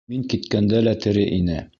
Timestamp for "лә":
0.87-0.93